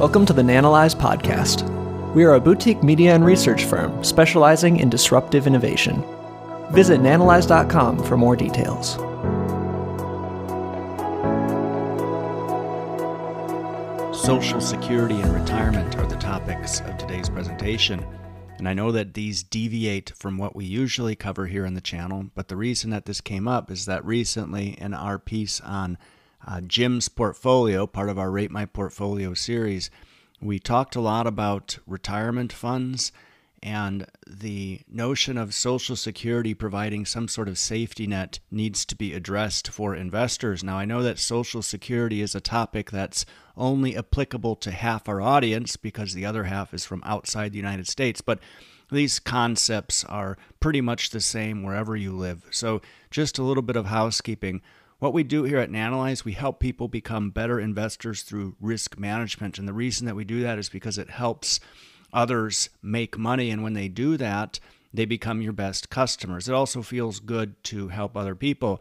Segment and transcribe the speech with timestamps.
[0.00, 1.68] Welcome to the Nanalyze podcast.
[2.14, 6.02] We are a boutique media and research firm specializing in disruptive innovation.
[6.70, 8.94] Visit nanalyze.com for more details.
[14.18, 18.02] Social security and retirement are the topics of today's presentation.
[18.56, 22.30] And I know that these deviate from what we usually cover here on the channel,
[22.34, 25.98] but the reason that this came up is that recently in our piece on
[26.46, 29.90] uh, Jim's portfolio, part of our Rate My Portfolio series,
[30.40, 33.12] we talked a lot about retirement funds
[33.62, 39.12] and the notion of Social Security providing some sort of safety net needs to be
[39.12, 40.64] addressed for investors.
[40.64, 45.20] Now, I know that Social Security is a topic that's only applicable to half our
[45.20, 48.38] audience because the other half is from outside the United States, but
[48.90, 52.46] these concepts are pretty much the same wherever you live.
[52.50, 52.80] So,
[53.10, 54.62] just a little bit of housekeeping.
[55.00, 59.58] What we do here at Nanalyze, we help people become better investors through risk management.
[59.58, 61.58] And the reason that we do that is because it helps
[62.12, 63.50] others make money.
[63.50, 64.60] And when they do that,
[64.92, 66.50] they become your best customers.
[66.50, 68.78] It also feels good to help other people.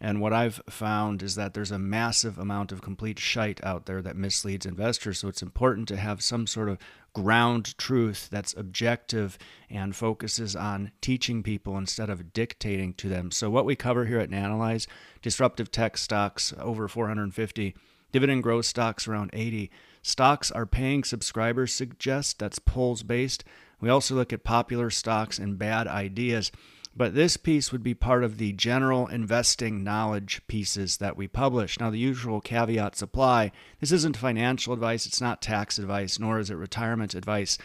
[0.00, 4.00] And what I've found is that there's a massive amount of complete shite out there
[4.00, 5.18] that misleads investors.
[5.18, 6.78] So it's important to have some sort of
[7.12, 9.36] ground truth that's objective
[9.68, 13.30] and focuses on teaching people instead of dictating to them.
[13.30, 14.86] So what we cover here at Nanalyze,
[15.20, 17.74] disruptive tech stocks over 450,
[18.12, 19.70] dividend growth stocks around 80.
[20.02, 23.44] Stocks are paying subscribers suggest that's polls based.
[23.80, 26.50] We also look at popular stocks and bad ideas.
[26.94, 31.78] But this piece would be part of the general investing knowledge pieces that we publish.
[31.78, 33.52] Now, the usual caveats apply.
[33.78, 37.58] This isn't financial advice, it's not tax advice, nor is it retirement advice.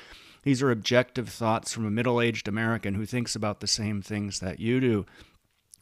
[0.43, 4.39] These are objective thoughts from a middle aged American who thinks about the same things
[4.41, 5.05] that you do.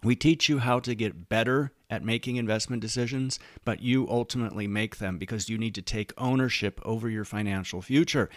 [0.03, 4.97] We teach you how to get better at making investment decisions, but you ultimately make
[4.97, 8.29] them because you need to take ownership over your financial future.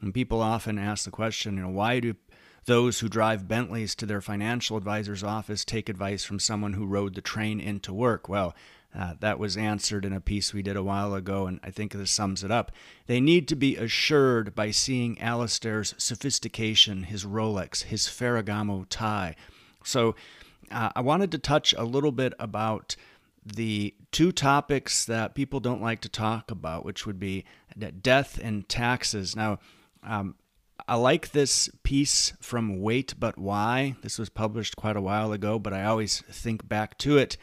[0.00, 2.14] And people often ask the question, you know, why do
[2.66, 7.14] those who drive Bentleys to their financial advisor's office take advice from someone who rode
[7.14, 8.28] the train into work.
[8.28, 8.54] Well,
[8.96, 11.92] uh, that was answered in a piece we did a while ago, and I think
[11.92, 12.72] this sums it up.
[13.06, 19.36] They need to be assured by seeing Alistair's sophistication, his Rolex, his Ferragamo tie.
[19.84, 20.16] So
[20.70, 22.96] uh, I wanted to touch a little bit about
[23.44, 27.44] the two topics that people don't like to talk about, which would be
[28.00, 29.36] death and taxes.
[29.36, 29.58] Now,
[30.02, 30.36] um,
[30.88, 33.96] I like this piece from Wait But Why.
[34.02, 37.36] This was published quite a while ago, but I always think back to it.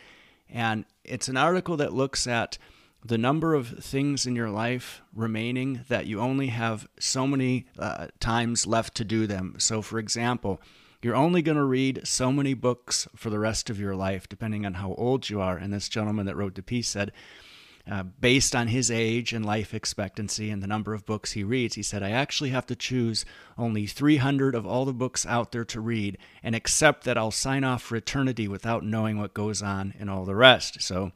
[0.49, 2.57] And it's an article that looks at
[3.05, 8.07] the number of things in your life remaining that you only have so many uh,
[8.19, 9.55] times left to do them.
[9.57, 10.61] So, for example,
[11.01, 14.65] you're only going to read so many books for the rest of your life, depending
[14.65, 15.57] on how old you are.
[15.57, 17.11] And this gentleman that wrote the piece said,
[17.89, 21.75] uh, based on his age and life expectancy and the number of books he reads,
[21.75, 23.25] he said, I actually have to choose
[23.57, 27.65] only 300 of all the books out there to read and accept that I'll sign
[27.65, 30.81] off for eternity without knowing what goes on in all the rest.
[30.81, 31.11] So,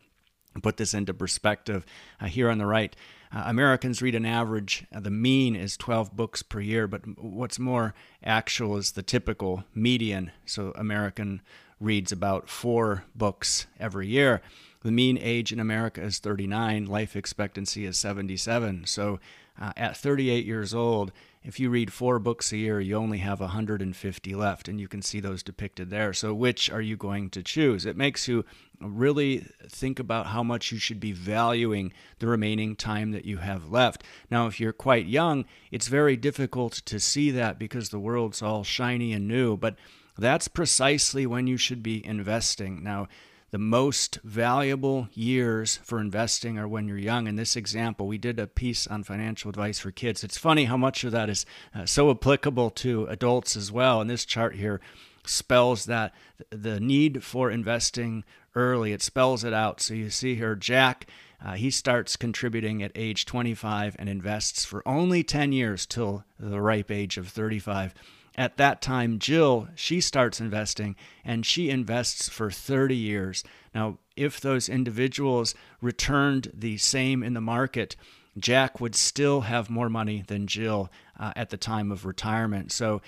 [0.62, 1.86] put this into perspective
[2.20, 2.96] uh, here on the right.
[3.32, 7.60] Uh, Americans read an average, uh, the mean is 12 books per year, but what's
[7.60, 10.32] more actual is the typical median.
[10.46, 11.42] So, American
[11.80, 14.42] reads about four books every year.
[14.84, 18.86] The mean age in America is 39, life expectancy is 77.
[18.86, 19.20] So
[19.60, 21.12] uh, at 38 years old,
[21.44, 25.02] if you read four books a year, you only have 150 left, and you can
[25.02, 26.12] see those depicted there.
[26.12, 27.86] So, which are you going to choose?
[27.86, 28.44] It makes you
[28.82, 33.72] really think about how much you should be valuing the remaining time that you have
[33.72, 34.04] left.
[34.30, 38.66] Now, if you're quite young, it's very difficult to see that because the world's all
[38.66, 39.78] shiny and new, but
[40.18, 42.84] that's precisely when you should be investing.
[42.84, 43.08] Now,
[43.52, 47.28] the most valuable years for investing are when you're young.
[47.28, 50.24] In this example, we did a piece on financial advice for kids.
[50.24, 54.02] It's funny how much of that is uh, so applicable to adults as well.
[54.02, 54.82] And this chart here
[55.26, 56.14] spells that
[56.50, 59.80] the need for investing early, it spells it out.
[59.80, 61.08] So you see here, Jack.
[61.44, 66.60] Uh, he starts contributing at age 25 and invests for only 10 years till the
[66.60, 67.94] ripe age of 35
[68.38, 70.96] at that time, Jill, she starts investing
[71.26, 73.44] and she invests for 30 years.
[73.74, 77.96] Now, if those individuals returned the same in the market,
[78.38, 82.72] Jack would still have more money than Jill uh, at the time of retirement.
[82.72, 83.02] So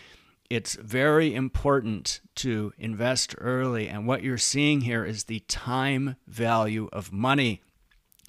[0.49, 3.87] it's very important to invest early.
[3.87, 7.61] And what you're seeing here is the time value of money.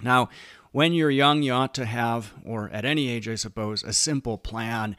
[0.03, 0.29] Now,
[0.71, 4.37] when you're young, you ought to have, or at any age, I suppose, a simple
[4.37, 4.95] plan.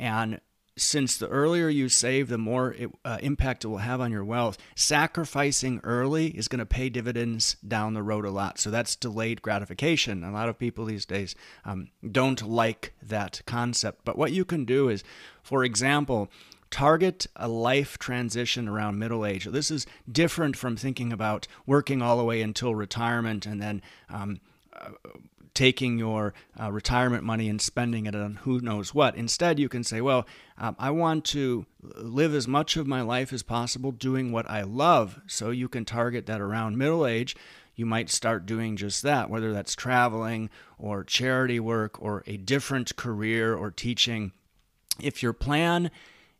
[0.00, 0.40] And
[0.76, 4.24] since the earlier you save, the more it, uh, impact it will have on your
[4.24, 4.56] wealth.
[4.74, 8.58] Sacrificing early is going to pay dividends down the road a lot.
[8.58, 10.24] So that's delayed gratification.
[10.24, 11.34] A lot of people these days
[11.64, 14.04] um, don't like that concept.
[14.04, 15.04] But what you can do is,
[15.42, 16.30] for example,
[16.70, 19.44] target a life transition around middle age.
[19.44, 23.82] This is different from thinking about working all the way until retirement and then.
[24.08, 24.40] Um,
[25.54, 29.14] taking your uh, retirement money and spending it on who knows what.
[29.16, 30.26] Instead, you can say, well,
[30.56, 34.62] um, I want to live as much of my life as possible doing what I
[34.62, 35.20] love.
[35.26, 37.36] So you can target that around middle age.
[37.74, 42.96] You might start doing just that, whether that's traveling or charity work or a different
[42.96, 44.32] career or teaching.
[45.00, 45.90] If your plan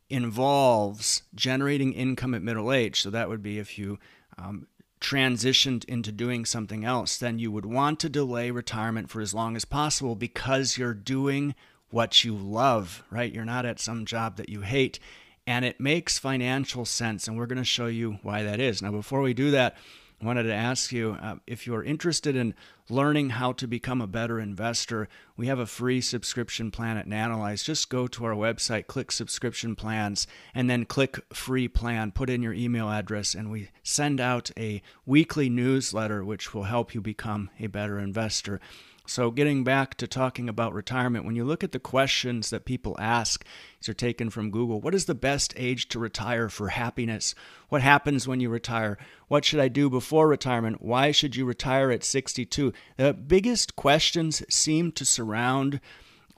[0.09, 3.99] involves generating income at middle age, so that would be if you
[4.37, 4.67] um,
[5.03, 9.55] transitioned into doing something else, then you would want to delay retirement for as long
[9.55, 11.53] as possible because you're doing
[11.91, 13.31] what you love, right?
[13.31, 14.99] You're not at some job that you hate.
[15.45, 17.27] And it makes financial sense.
[17.27, 18.81] And we're going to show you why that is.
[18.81, 19.75] Now, before we do that,
[20.23, 22.55] wanted to ask you uh, if you're interested in
[22.89, 27.63] learning how to become a better investor, we have a free subscription plan at Nanalyze.
[27.63, 32.11] Just go to our website, click subscription plans, and then click free plan.
[32.11, 36.93] Put in your email address, and we send out a weekly newsletter which will help
[36.93, 38.59] you become a better investor.
[39.05, 42.95] So, getting back to talking about retirement, when you look at the questions that people
[42.99, 43.43] ask,
[43.79, 44.79] these are taken from Google.
[44.79, 47.35] What is the best age to retire for happiness?
[47.67, 48.97] What happens when you retire?
[49.27, 50.81] What should I do before retirement?
[50.81, 52.71] Why should you retire at 62?
[52.95, 55.81] The biggest questions seem to surround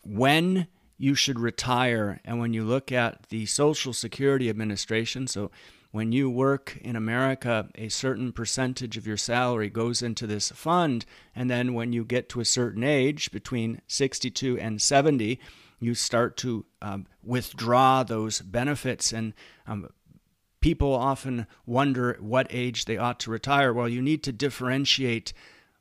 [0.03, 0.65] when
[0.97, 2.19] you should retire.
[2.25, 5.51] And when you look at the Social Security Administration, so
[5.95, 11.05] when you work in America, a certain percentage of your salary goes into this fund.
[11.33, 15.39] And then when you get to a certain age, between 62 and 70,
[15.79, 19.13] you start to um, withdraw those benefits.
[19.13, 19.33] And
[19.67, 19.87] um,
[20.59, 23.71] people often wonder what age they ought to retire.
[23.71, 25.31] Well, you need to differentiate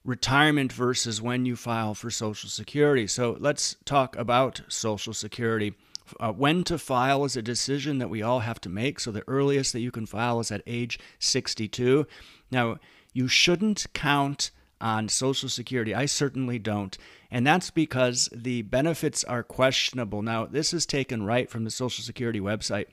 [0.05, 3.09] retirement versus when you file for Social Security.
[3.09, 5.75] So let's talk about Social Security.
[6.21, 9.01] Uh, when to file is a decision that we all have to make.
[9.01, 12.07] So the earliest that you can file is at age 62.
[12.51, 12.77] Now,
[13.13, 15.95] you shouldn't count on Social Security.
[15.95, 16.97] I certainly don't.
[17.31, 20.23] And that's because the benefits are questionable.
[20.23, 22.87] Now, this is taken right from the Social Security website.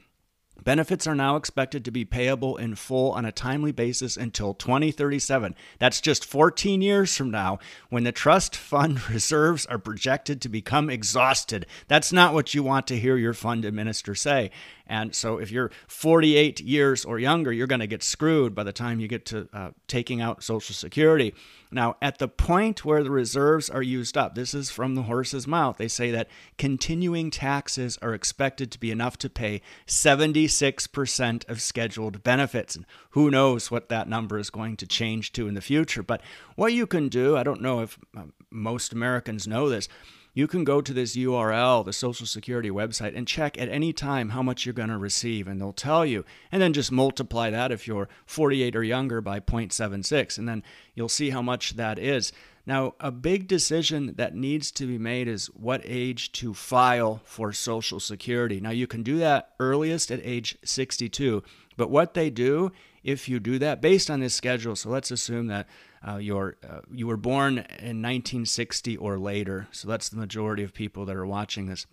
[0.63, 5.55] Benefits are now expected to be payable in full on a timely basis until 2037.
[5.79, 7.57] That's just 14 years from now
[7.89, 11.65] when the trust fund reserves are projected to become exhausted.
[11.87, 14.51] That's not what you want to hear your fund administrator say.
[14.91, 18.73] And so if you're 48 years or younger, you're going to get screwed by the
[18.73, 21.33] time you get to uh, taking out Social Security.
[21.71, 25.47] Now, at the point where the reserves are used up, this is from the horse's
[25.47, 25.77] mouth.
[25.77, 26.27] They say that
[26.57, 32.75] continuing taxes are expected to be enough to pay 76% of scheduled benefits.
[32.75, 36.03] And who knows what that number is going to change to in the future.
[36.03, 36.21] But
[36.57, 39.87] what you can do, I don't know if uh, most Americans know this
[40.33, 44.29] you can go to this URL, the Social Security website, and check at any time
[44.29, 46.23] how much you're going to receive, and they'll tell you.
[46.51, 50.63] And then just multiply that if you're 48 or younger by 0.76, and then
[50.95, 52.31] you'll see how much that is.
[52.65, 57.51] Now, a big decision that needs to be made is what age to file for
[57.51, 58.61] Social Security.
[58.61, 61.43] Now, you can do that earliest at age 62,
[61.75, 62.71] but what they do
[63.03, 65.67] if you do that based on this schedule, so let's assume that
[66.07, 69.67] uh, you're, uh, you were born in 1960 or later.
[69.71, 71.85] So that's the majority of people that are watching this.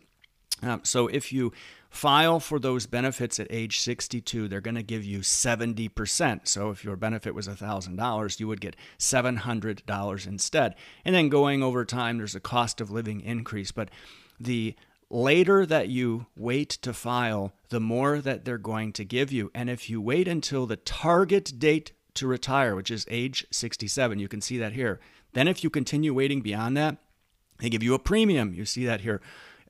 [0.63, 1.53] Um, so if you
[1.89, 6.49] file for those benefits at age 62, they're going to give you 70%.
[6.49, 10.75] So if your benefit was $1,000, you would get $700 instead.
[11.05, 13.73] And then going over time, there's a cost of living increase.
[13.73, 13.91] But
[14.41, 14.75] the
[15.11, 19.51] later that you wait to file, the more that they're going to give you.
[19.55, 24.19] And if you wait until the target date to retire, which is age 67.
[24.19, 24.99] You can see that here.
[25.33, 26.97] Then, if you continue waiting beyond that,
[27.59, 28.55] they give you a premium.
[28.55, 29.21] You see that here.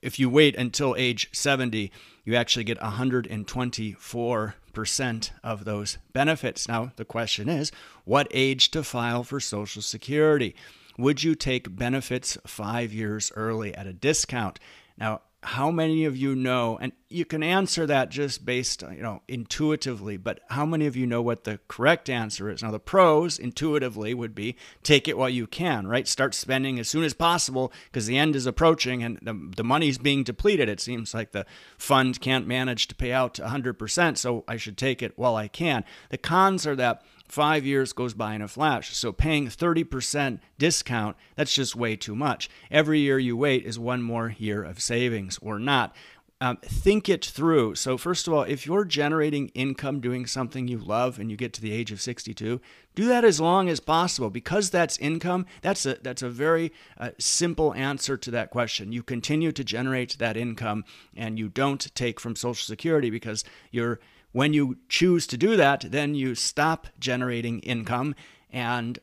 [0.01, 1.91] If you wait until age 70,
[2.25, 6.69] you actually get 124% of those benefits.
[6.69, 7.73] Now, the question is
[8.05, 10.55] what age to file for Social Security?
[10.97, 14.59] Would you take benefits five years early at a discount?
[14.97, 19.23] Now, how many of you know and you can answer that just based you know
[19.29, 22.63] intuitively but how many of you know what the correct answer is?
[22.63, 26.09] Now the pros intuitively would be take it while you can right?
[26.09, 29.99] Start spending as soon as possible because the end is approaching and the, the money's
[29.99, 30.69] being depleted.
[30.69, 35.03] It seems like the fund can't manage to pay out 100% so i should take
[35.03, 35.85] it while i can.
[36.11, 38.97] The cons are that Five years goes by in a flash.
[38.97, 42.49] So paying 30% discount, that's just way too much.
[42.71, 45.95] Every year you wait is one more year of savings or not.
[46.41, 47.75] um, think it through.
[47.75, 51.53] So, first of all, if you're generating income doing something you love and you get
[51.55, 52.61] to the age of 62,
[52.95, 55.47] do that as long as possible because that's income.
[55.63, 58.93] That's a that's a very uh, simple answer to that question.
[58.93, 60.85] You continue to generate that income
[61.17, 63.43] and you don't take from Social Security because
[63.73, 63.99] you're
[64.39, 68.15] when you choose to do that, then you stop generating income
[68.53, 69.01] and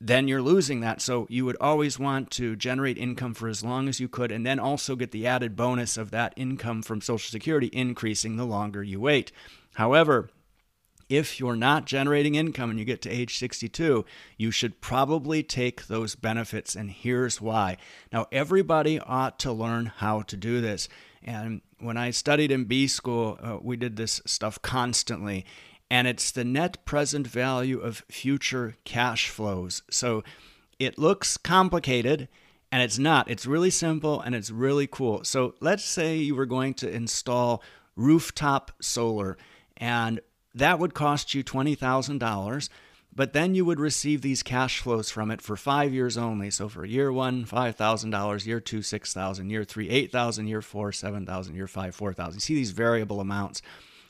[0.00, 1.02] then you're losing that.
[1.02, 4.46] So you would always want to generate income for as long as you could and
[4.46, 8.82] then also get the added bonus of that income from Social Security increasing the longer
[8.82, 9.32] you wait.
[9.74, 10.30] However,
[11.10, 14.06] if you're not generating income and you get to age 62,
[14.38, 16.74] you should probably take those benefits.
[16.74, 17.76] And here's why.
[18.10, 20.88] Now, everybody ought to learn how to do this.
[21.22, 25.44] And when I studied in B school, uh, we did this stuff constantly
[25.90, 29.82] and it's the net present value of future cash flows.
[29.90, 30.22] So
[30.78, 32.28] it looks complicated
[32.70, 33.28] and it's not.
[33.28, 35.24] It's really simple and it's really cool.
[35.24, 37.62] So let's say you were going to install
[37.96, 39.36] rooftop solar
[39.76, 40.20] and
[40.54, 42.68] that would cost you $20,000,
[43.14, 46.50] but then you would receive these cash flows from it for five years only.
[46.50, 51.66] So for year one, $5,000, year two, 6000 year three, 8000 year four, 7000 year
[51.66, 53.62] five, 4000 You see these variable amounts.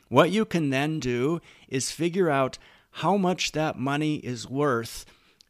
[0.08, 2.58] What you can then do is figure out
[2.90, 5.06] how much that money is worth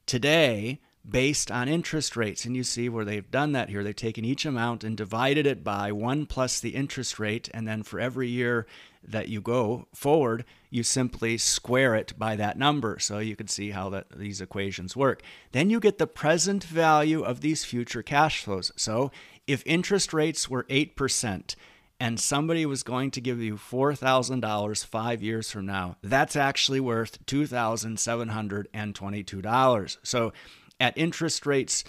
[0.06, 2.44] today based on interest rates.
[2.44, 3.82] And you see where they've done that here.
[3.82, 7.48] They've taken each amount and divided it by one plus the interest rate.
[7.54, 8.66] And then for every year
[9.02, 12.98] that you go forward, you simply square it by that number.
[12.98, 15.22] So you can see how that, these equations work.
[15.52, 18.70] Then you get the present value of these future cash flows.
[18.76, 19.10] So
[19.46, 21.54] if interest rates were 8%,
[22.02, 27.22] and somebody was going to give you $4,000 five years from now, that's actually worth
[27.26, 29.96] $2,722.
[30.02, 30.32] So
[30.80, 31.84] at interest rates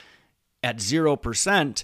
[0.61, 1.83] at 0%,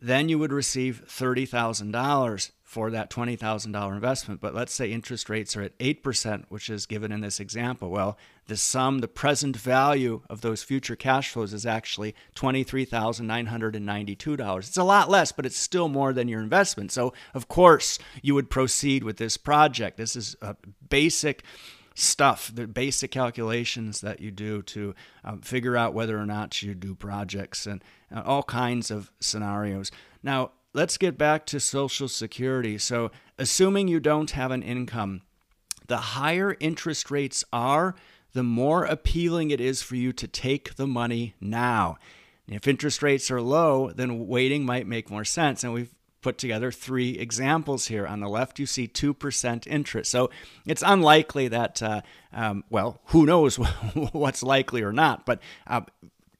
[0.00, 4.40] then you would receive $30,000 for that $20,000 investment.
[4.42, 7.88] But let's say interest rates are at 8%, which is given in this example.
[7.88, 14.58] Well, the sum, the present value of those future cash flows is actually $23,992.
[14.58, 16.92] It's a lot less, but it's still more than your investment.
[16.92, 19.96] So, of course, you would proceed with this project.
[19.96, 20.54] This is a
[20.90, 21.42] basic
[21.98, 26.74] stuff, the basic calculations that you do to um, figure out whether or not you
[26.74, 27.82] do projects and
[28.14, 29.90] uh, all kinds of scenarios.
[30.22, 32.78] Now, let's get back to Social Security.
[32.78, 35.22] So, assuming you don't have an income,
[35.88, 37.94] the higher interest rates are,
[38.32, 41.98] the more appealing it is for you to take the money now.
[42.46, 45.64] if interest rates are low, then waiting might make more sense.
[45.64, 48.06] And we've put together three examples here.
[48.06, 50.10] On the left, you see 2% interest.
[50.10, 50.30] So
[50.66, 52.00] it's unlikely that, uh,
[52.32, 53.56] um, well, who knows
[54.12, 55.82] what's likely or not, but uh,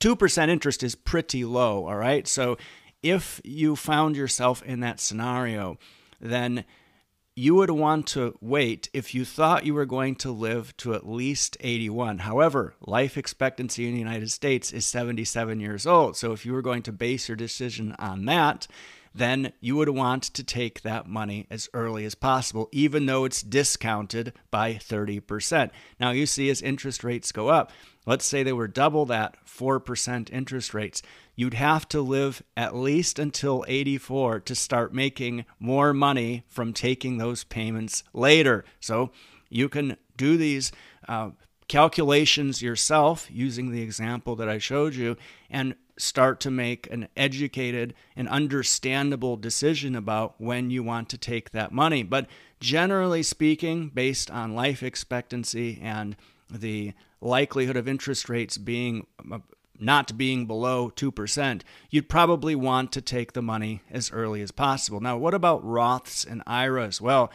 [0.01, 2.27] 2% interest is pretty low, all right?
[2.27, 2.57] So
[3.03, 5.79] if you found yourself in that scenario,
[6.21, 6.65] then
[7.39, 11.09] you would want to wait if you thought you were going to live to at
[11.09, 12.19] least 81.
[12.19, 16.17] However, life expectancy in the United States is 77 years old.
[16.17, 18.67] So if you were going to base your decision on that,
[19.15, 23.43] then you would want to take that money as early as possible, even though it's
[23.43, 25.71] discounted by 30%.
[25.99, 27.71] Now, you see, as interest rates go up,
[28.07, 31.03] let's say they were double that 4% interest rates,
[31.35, 37.19] you'd have to live at least until 84 to start making more money from taking
[37.19, 38.65] those payments later.
[38.81, 39.11] So
[39.49, 40.73] you can do these.
[41.07, 41.31] Uh,
[41.69, 45.17] calculations yourself using the example that I showed you
[45.51, 51.51] and start to make an educated and understandable decision about when you want to take
[51.51, 52.03] that money.
[52.03, 52.27] But
[52.61, 56.17] generally speaking, based on life expectancy and
[56.51, 59.39] the likelihood of interest rates being uh,
[59.81, 65.01] not being below 2%, you'd probably want to take the money as early as possible.
[65.01, 67.01] Now, what about Roths and IRAs?
[67.01, 67.31] Well,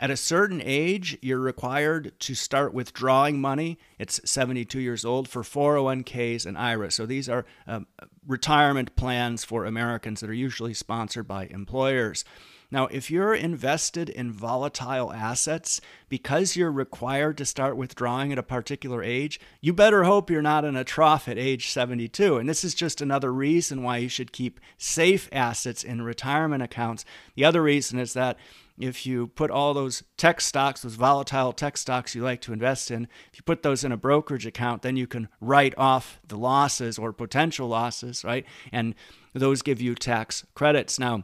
[0.00, 3.78] at a certain age, you're required to start withdrawing money.
[3.98, 6.94] It's 72 years old for 401ks and IRAs.
[6.94, 7.86] So these are um,
[8.26, 12.24] retirement plans for Americans that are usually sponsored by employers.
[12.74, 18.42] Now, if you're invested in volatile assets, because you're required to start withdrawing at a
[18.42, 22.36] particular age, you better hope you're not in a trough at age 72.
[22.36, 27.04] And this is just another reason why you should keep safe assets in retirement accounts.
[27.36, 28.38] The other reason is that
[28.76, 32.90] if you put all those tech stocks, those volatile tech stocks you like to invest
[32.90, 36.36] in, if you put those in a brokerage account, then you can write off the
[36.36, 38.44] losses or potential losses, right?
[38.72, 38.96] And
[39.32, 40.98] those give you tax credits.
[40.98, 41.22] Now,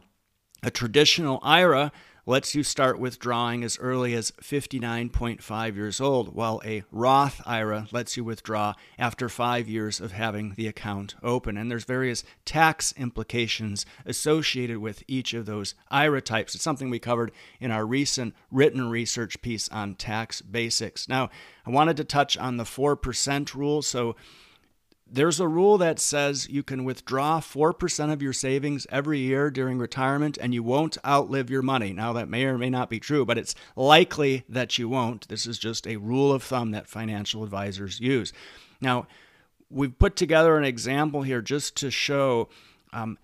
[0.63, 1.91] a traditional IRA
[2.25, 8.15] lets you start withdrawing as early as 59.5 years old, while a Roth IRA lets
[8.15, 11.57] you withdraw after five years of having the account open.
[11.57, 16.53] And there's various tax implications associated with each of those IRA types.
[16.53, 21.09] It's something we covered in our recent written research piece on tax basics.
[21.09, 21.29] Now,
[21.65, 23.81] I wanted to touch on the 4% rule.
[23.81, 24.15] So,
[25.11, 29.77] there's a rule that says you can withdraw 4% of your savings every year during
[29.77, 31.91] retirement and you won't outlive your money.
[31.91, 35.27] Now, that may or may not be true, but it's likely that you won't.
[35.27, 38.31] This is just a rule of thumb that financial advisors use.
[38.79, 39.07] Now,
[39.69, 42.47] we've put together an example here just to show.
[42.93, 43.17] Um,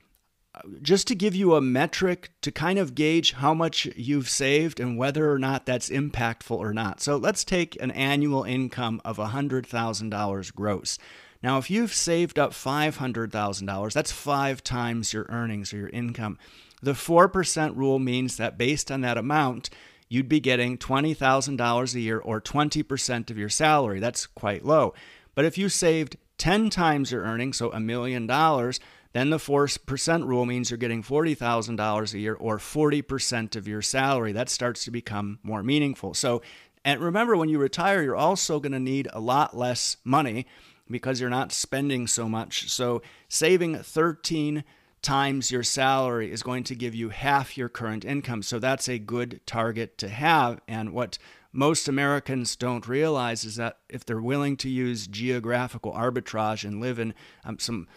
[0.81, 4.97] just to give you a metric to kind of gauge how much you've saved and
[4.97, 7.01] whether or not that's impactful or not.
[7.01, 10.97] So let's take an annual income of $100,000 gross.
[11.43, 16.37] Now, if you've saved up $500,000, that's five times your earnings or your income.
[16.81, 19.69] The 4% rule means that based on that amount,
[20.09, 23.99] you'd be getting $20,000 a year or 20% of your salary.
[23.99, 24.93] That's quite low.
[25.35, 28.79] But if you saved 10 times your earnings, so a million dollars,
[29.17, 34.31] then the 4% rule means you're getting $40,000 a year or 40% of your salary.
[34.31, 36.13] That starts to become more meaningful.
[36.13, 36.41] So,
[36.85, 40.45] and remember, when you retire, you're also going to need a lot less money
[40.89, 42.69] because you're not spending so much.
[42.69, 44.63] So saving 13
[45.01, 48.43] times your salary is going to give you half your current income.
[48.43, 50.61] So that's a good target to have.
[50.67, 51.17] And what
[51.51, 56.99] most Americans don't realize is that if they're willing to use geographical arbitrage and live
[56.99, 57.87] in um, some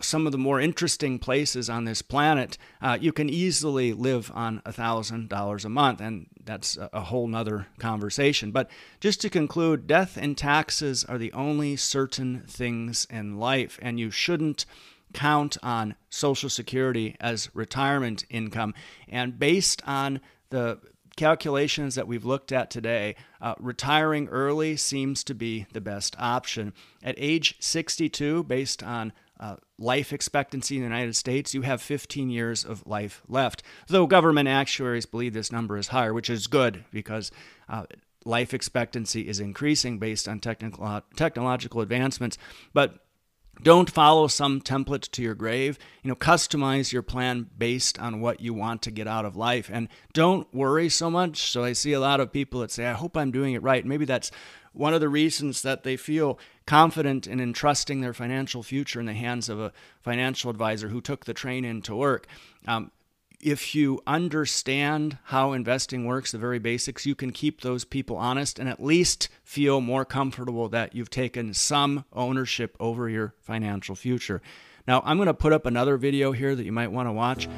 [0.00, 4.60] some of the more interesting places on this planet, uh, you can easily live on
[4.66, 6.00] $1,000 a month.
[6.00, 8.52] And that's a whole nother conversation.
[8.52, 13.98] But just to conclude, death and taxes are the only certain things in life, and
[13.98, 14.64] you shouldn't
[15.12, 18.74] count on Social Security as retirement income.
[19.08, 20.78] And based on the
[21.16, 26.72] calculations that we've looked at today, uh, retiring early seems to be the best option.
[27.02, 32.30] At age 62, based on uh, life expectancy in the United States, you have 15
[32.30, 33.62] years of life left.
[33.88, 37.30] Though government actuaries believe this number is higher, which is good because
[37.68, 37.84] uh,
[38.24, 42.38] life expectancy is increasing based on technical, technological advancements.
[42.72, 43.05] But
[43.62, 45.78] don't follow some template to your grave.
[46.02, 49.70] You know, customize your plan based on what you want to get out of life.
[49.72, 51.50] And don't worry so much.
[51.50, 53.84] So I see a lot of people that say, I hope I'm doing it right.
[53.84, 54.30] Maybe that's
[54.72, 59.14] one of the reasons that they feel confident in entrusting their financial future in the
[59.14, 62.26] hands of a financial advisor who took the train into work.
[62.66, 62.90] Um,
[63.40, 68.58] if you understand how investing works, the very basics, you can keep those people honest
[68.58, 74.42] and at least feel more comfortable that you've taken some ownership over your financial future.
[74.88, 77.48] Now, I'm going to put up another video here that you might want to watch.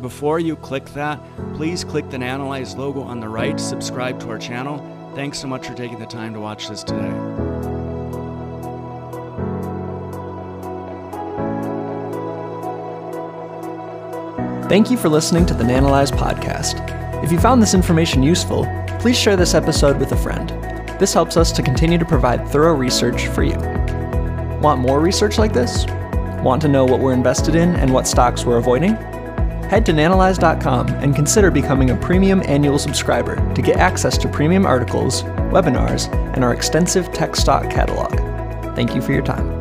[0.00, 1.20] Before you click that,
[1.54, 4.78] please click the Nanalyze logo on the right, subscribe to our channel.
[5.14, 7.47] Thanks so much for taking the time to watch this today.
[14.68, 16.84] Thank you for listening to the Nanalyze podcast.
[17.24, 18.66] If you found this information useful,
[18.98, 20.50] please share this episode with a friend.
[21.00, 23.56] This helps us to continue to provide thorough research for you.
[24.60, 25.86] Want more research like this?
[26.42, 28.94] Want to know what we're invested in and what stocks we're avoiding?
[29.70, 34.66] Head to nanalyze.com and consider becoming a premium annual subscriber to get access to premium
[34.66, 38.14] articles, webinars, and our extensive tech stock catalog.
[38.76, 39.57] Thank you for your time.